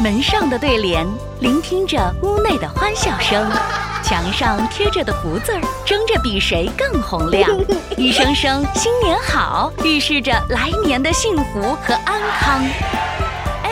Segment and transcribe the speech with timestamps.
[0.00, 1.04] 门上的对联，
[1.40, 3.42] 聆听着屋内的欢笑声；
[4.00, 7.50] 墙上贴着的福字儿，争着比谁更洪亮。
[7.98, 12.64] 一声声“新年好”，预示着来年的幸福和安康。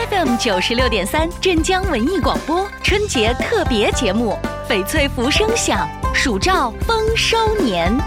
[0.09, 4.37] FM 九十六点三，镇江文艺广播春节特别节目，
[4.69, 7.97] 翡翠福声响，暑兆丰收年。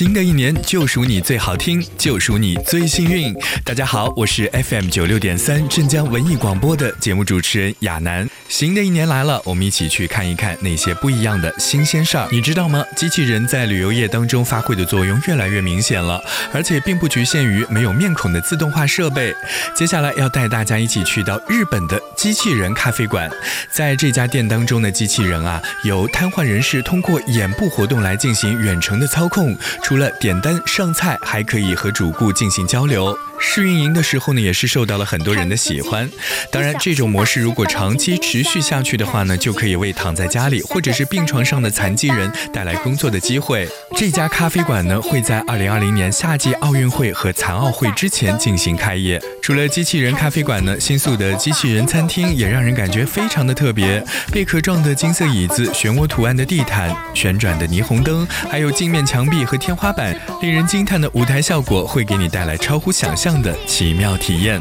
[0.00, 3.34] 新的一年就属你最好听，就属你最幸运。
[3.62, 8.26] 大家好，我是 FM 九六点三镇江文艺广播的节目主持人亚楠。
[8.48, 12.26] 新的一年来了，我们一起去看一看那些不一样的新鲜事儿。
[12.32, 12.82] 你知道吗？
[12.96, 16.18] 机器人在旅游业当中发挥的作用越来越明显了，
[16.50, 19.34] 而且并不局限于没有面孔的自动化设备。
[19.76, 23.30] 接下来要带大家一起去到日本的机器人咖啡馆，
[23.70, 29.54] 在这家店当中的机器人啊，由瘫痪人士通过眼部活动来进行远程的操控。
[29.90, 33.12] 除了点单上菜，还可以和主顾进行交流。
[33.40, 36.08] 试运营的时候呢，也是受到了很多人的喜欢。
[36.52, 43.66] 当然，这种模式如果长期持续下去的话呢，就可以为躺在家里或者是病床上的残疾人带来工作的机会。
[43.96, 49.20] 这家咖啡馆呢，会在二零二零年夏季奥运会和残奥会之前进行开业。
[49.42, 54.04] 除了机器人咖啡馆呢，新宿的机器人餐厅也让人感觉非常的特别。
[54.30, 64.60] 贝壳状的金色椅子、漩涡图案的地毯、旋转的霓虹灯，还有镜面墙壁和天花板，令人惊叹的舞台效果，会给你带来超乎想象的奇妙体验。